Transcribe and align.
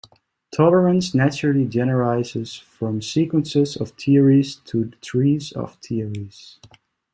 Tolerance 0.51 1.13
naturally 1.13 1.65
generalizes 1.67 2.55
from 2.55 3.03
sequences 3.03 3.77
of 3.77 3.91
theories 3.91 4.55
to 4.65 4.89
trees 4.99 5.51
of 5.51 5.75
theories. 5.75 6.57